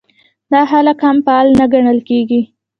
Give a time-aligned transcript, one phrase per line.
[0.51, 2.41] دا خلک هم فعال نه ګڼل کېږي.